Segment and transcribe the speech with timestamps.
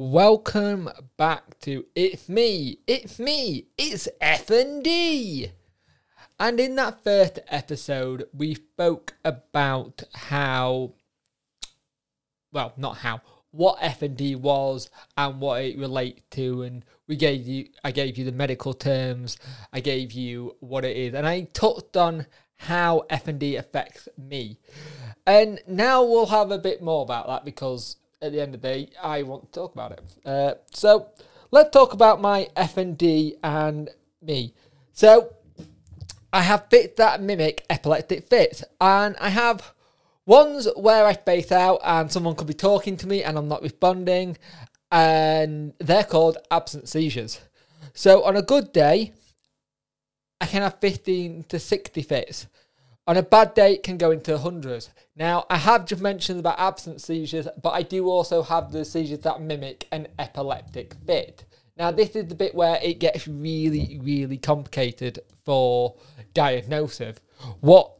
[0.00, 5.50] Welcome back to It's Me, It's Me, It's FND.
[6.38, 10.92] And in that first episode, we spoke about how,
[12.52, 17.66] well, not how, what FND was and what it relates to and we gave you
[17.82, 19.36] I gave you the medical terms,
[19.72, 24.60] I gave you what it is and I touched on how FND affects me.
[25.26, 28.68] And now we'll have a bit more about that because at the end of the
[28.68, 30.02] day I want to talk about it.
[30.24, 31.08] Uh, so
[31.50, 33.90] let's talk about my FND and
[34.22, 34.54] me.
[34.92, 35.34] So
[36.32, 39.72] I have fits that mimic epileptic fits and I have
[40.28, 43.62] Ones where I space out and someone could be talking to me and I'm not
[43.62, 44.36] responding,
[44.92, 47.40] and they're called absent seizures.
[47.94, 49.14] So on a good day,
[50.38, 52.46] I can have 15 to 60 fits.
[53.08, 54.90] On a bad day, it can go into hundreds.
[55.16, 59.20] Now, I have just mentioned about absent seizures, but I do also have the seizures
[59.20, 61.46] that mimic an epileptic fit.
[61.78, 65.96] Now, this is the bit where it gets really, really complicated for
[66.34, 67.16] diagnosis.
[67.60, 67.92] What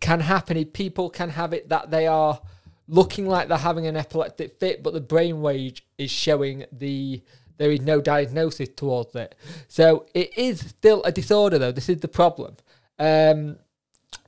[0.00, 2.40] can happen is people can have it that they are
[2.88, 7.22] looking like they're having an epileptic fit, but the brain brainwave is showing the
[7.58, 9.36] there is no diagnosis towards it.
[9.68, 11.70] So it is still a disorder, though.
[11.70, 12.56] This is the problem
[13.02, 13.56] um,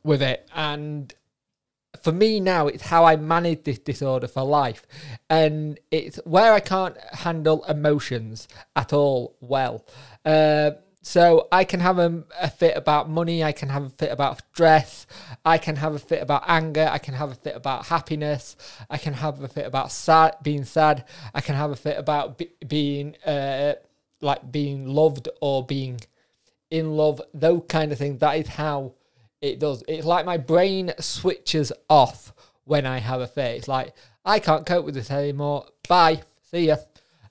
[0.05, 1.13] with it, and
[2.03, 4.87] for me now, it's how I manage this disorder for life,
[5.31, 8.47] and it's where I can't handle emotions
[8.77, 9.85] at all well.
[10.25, 14.11] Uh, so I can have a, a, fit about money, I can have a fit
[14.11, 15.07] about stress,
[15.45, 18.57] I can have a fit about anger, I can have a fit about happiness,
[18.89, 22.39] I can have a fit about sad, being sad, I can have a fit about
[22.39, 23.75] be, being uh,
[24.23, 26.01] like being loved or being
[26.71, 28.21] in love, those kind of things.
[28.21, 28.95] That is how
[29.45, 29.85] it does.
[29.87, 32.33] It's like my brain switches off
[32.65, 33.57] when I have a fit.
[33.57, 35.67] It's like I can't cope with this anymore.
[35.87, 36.77] Bye, see ya,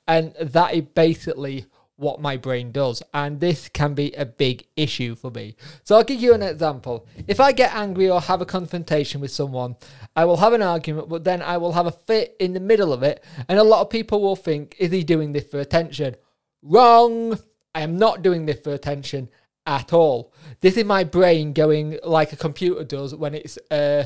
[0.07, 3.01] and that is basically what my brain does.
[3.13, 5.55] And this can be a big issue for me.
[5.83, 7.07] So I'll give you an example.
[7.27, 9.75] If I get angry or have a confrontation with someone,
[10.15, 12.93] I will have an argument, but then I will have a fit in the middle
[12.93, 13.23] of it.
[13.47, 16.15] And a lot of people will think, is he doing this for attention?
[16.61, 17.39] Wrong.
[17.75, 19.29] I am not doing this for attention
[19.65, 20.33] at all.
[20.61, 24.05] This is my brain going like a computer does when it's uh,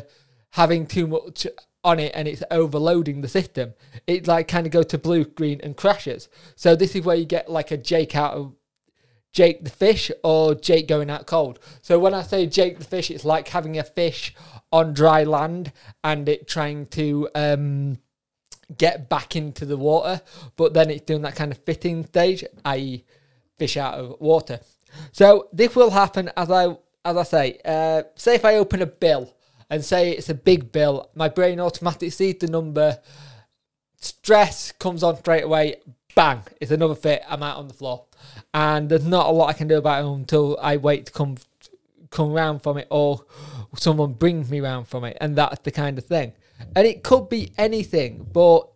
[0.52, 1.48] having too much
[1.84, 3.74] on it and it's overloading the system.
[4.06, 6.30] It like kind of go to blue screen, and crashes.
[6.56, 8.56] So this is where you get like a Jake out of
[9.34, 11.60] Jake the fish or Jake going out cold.
[11.82, 14.34] So when I say Jake the fish, it's like having a fish
[14.72, 15.72] on dry land
[16.04, 18.00] and it trying to um,
[18.76, 20.22] get back into the water,
[20.56, 23.06] but then it's doing that kind of fitting stage, i.e.,
[23.58, 24.60] fish out of water.
[25.12, 27.60] So this will happen as I as I say.
[27.64, 29.34] Uh, say if I open a bill
[29.70, 33.00] and say it's a big bill, my brain automatically sees the number.
[34.00, 35.78] Stress comes on straight away.
[36.16, 36.42] Bang!
[36.60, 37.24] It's another fit.
[37.28, 38.06] I'm out on the floor,
[38.54, 41.38] and there's not a lot I can do about it until I wait to come
[42.10, 43.26] come round from it, or
[43.76, 46.34] someone brings me round from it, and that's the kind of thing.
[46.76, 48.68] And it could be anything, but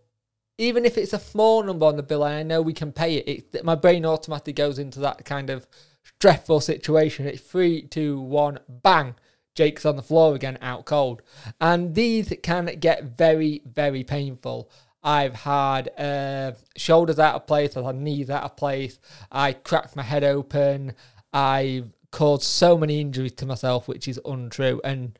[0.57, 3.15] even if it's a small number on the bill, and I know we can pay
[3.15, 5.65] it, it my brain automatically goes into that kind of
[6.03, 7.27] stressful situation.
[7.27, 9.15] It's three, two, one, bang
[9.55, 11.21] Jake's on the floor again, out cold.
[11.59, 14.69] And these can get very, very painful.
[15.03, 18.99] I've had uh, shoulders out of place, I've had knees out of place,
[19.31, 20.93] I cracked my head open,
[21.33, 24.79] I've caused so many injuries to myself, which is untrue.
[24.83, 25.17] And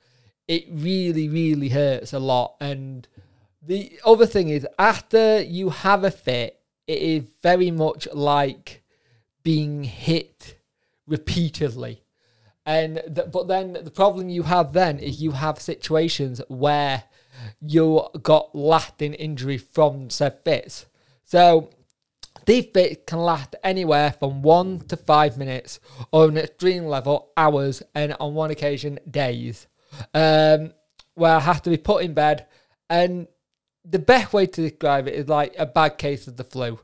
[0.48, 2.56] it really, really hurts a lot.
[2.62, 3.08] And
[3.62, 8.84] the other thing is, after you have a fit, it is very much like
[9.44, 10.61] being hit
[11.12, 12.04] repeatedly.
[12.66, 17.04] And th- but then the problem you have then is you have situations where
[17.60, 20.86] you got lasting injury from said fits.
[21.26, 21.70] So
[22.46, 25.80] these fits can last anywhere from one to five minutes,
[26.12, 29.68] or an extreme level, hours, and on one occasion, days.
[30.14, 30.74] Um,
[31.16, 32.48] where I have to be put in bed,
[32.90, 33.28] and
[33.84, 36.80] the best way to describe it is like a bad case of the flu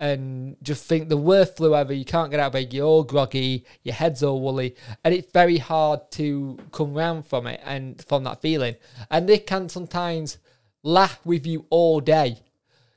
[0.00, 1.92] and just think the worst flu ever.
[1.92, 2.72] You can't get out of bed.
[2.72, 3.66] You're all groggy.
[3.82, 4.74] Your head's all woolly,
[5.04, 8.76] and it's very hard to come round from it and from that feeling.
[9.10, 10.38] And they can sometimes
[10.82, 12.38] laugh with you all day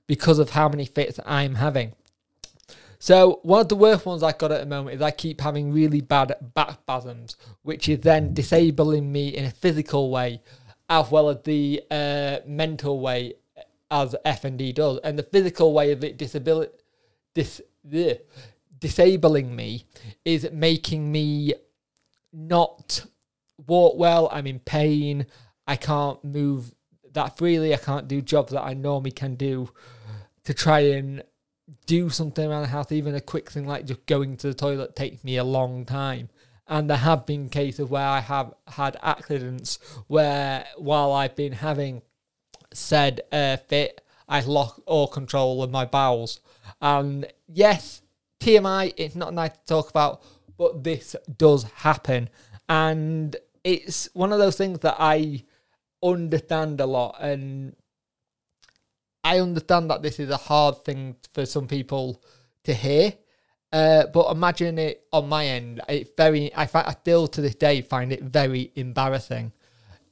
[0.08, 1.94] because of how many fits I'm having.
[3.00, 5.74] So one of the worst ones I've got at the moment is I keep having
[5.74, 10.42] really bad back spasms, which is then disabling me in a physical way,
[10.90, 13.34] as well as the uh, mental way,
[13.92, 15.00] as FND does.
[15.04, 16.72] And the physical way of it disability
[17.34, 17.62] dis
[18.80, 19.86] disabling me
[20.26, 21.54] is making me
[22.34, 23.06] not
[23.68, 24.30] walk well.
[24.32, 25.26] I'm in pain.
[25.68, 26.74] I can't move
[27.14, 27.74] that freely.
[27.74, 29.70] I can't do jobs that I normally can do
[30.44, 31.24] to try and
[31.86, 34.96] do something around the house, even a quick thing like just going to the toilet
[34.96, 36.30] takes me a long time.
[36.68, 42.02] And there have been cases where I have had accidents where while I've been having
[42.74, 46.40] said uh, fit, I lost all control of my bowels.
[46.82, 48.02] And yes,
[48.40, 50.24] TMI, it's not nice to talk about,
[50.58, 52.30] but this does happen.
[52.70, 55.44] And it's one of those things that I
[56.02, 57.18] understand a lot.
[57.20, 57.76] And
[59.24, 62.22] I understand that this is a hard thing for some people
[62.66, 63.14] to hear.
[63.72, 65.82] Uh, but imagine it on my end.
[65.90, 66.54] It's very.
[66.54, 69.52] I, I still to this day find it very embarrassing,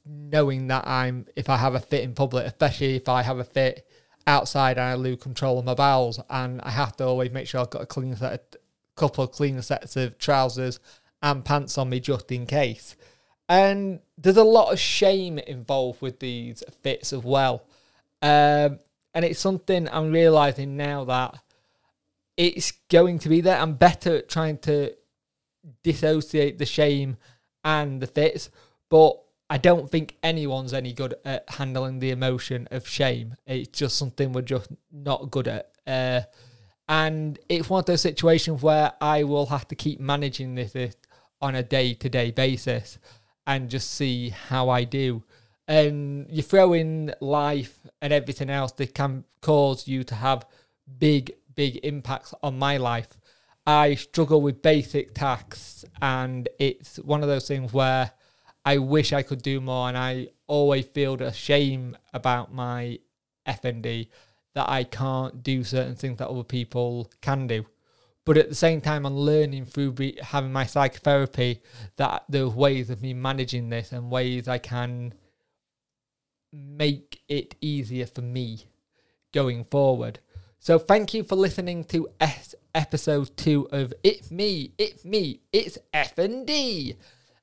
[0.04, 3.44] knowing that I'm if I have a fit in public, especially if I have a
[3.44, 3.86] fit
[4.26, 7.60] outside and I lose control of my bowels, and I have to always make sure
[7.60, 8.40] I've got a clean set, of,
[8.96, 10.80] couple of clean sets of trousers
[11.22, 12.96] and pants on me just in case.
[13.48, 17.64] And there's a lot of shame involved with these fits as well.
[18.20, 18.78] Um,
[19.14, 21.38] and it's something I'm realizing now that
[22.36, 23.58] it's going to be there.
[23.58, 24.94] I'm better at trying to
[25.82, 27.18] dissociate the shame
[27.64, 28.50] and the fits,
[28.88, 29.21] but
[29.52, 33.36] I don't think anyone's any good at handling the emotion of shame.
[33.46, 35.72] It's just something we're just not good at.
[35.86, 36.22] Uh,
[36.88, 40.96] and it's one of those situations where I will have to keep managing this
[41.42, 42.98] on a day to day basis
[43.46, 45.22] and just see how I do.
[45.68, 50.46] And you throw in life and everything else that can cause you to have
[50.98, 53.20] big big impacts on my life.
[53.66, 58.12] I struggle with basic tasks, and it's one of those things where
[58.64, 62.98] I wish I could do more, and I always feel the shame about my
[63.46, 64.08] FND
[64.54, 67.66] that I can't do certain things that other people can do.
[68.24, 71.60] But at the same time, I'm learning through be, having my psychotherapy
[71.96, 75.14] that there's ways of me managing this and ways I can
[76.52, 78.66] make it easier for me
[79.32, 80.20] going forward.
[80.60, 85.78] So thank you for listening to S- episode two of It's Me, It's Me, It's
[85.92, 86.96] FND.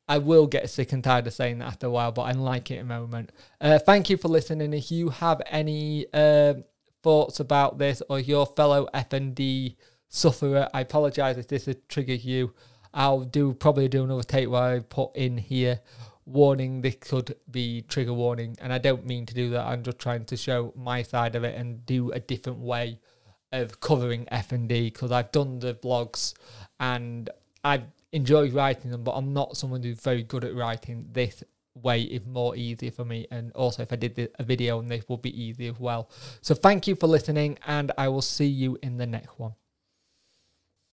[0.09, 2.71] I will get sick and tired of saying that after a while, but I like
[2.71, 3.31] it the moment.
[3.61, 4.73] Uh, thank you for listening.
[4.73, 6.55] If you have any uh,
[7.03, 9.75] thoughts about this or your fellow FND
[10.07, 12.55] sufferer, I apologise if this has triggered you.
[12.91, 15.79] I'll do probably do another take where I put in here
[16.25, 19.97] warning this could be trigger warning and i don't mean to do that i'm just
[19.97, 22.99] trying to show my side of it and do a different way
[23.51, 26.35] of covering fnd because i've done the blogs
[26.79, 27.31] and
[27.63, 31.43] i enjoy writing them but i'm not someone who's very good at writing this
[31.75, 33.27] way is more easier for me.
[33.31, 36.09] And also if i did a video on this would be easy as well.
[36.41, 39.53] So thank you for listening and i will see you in the next one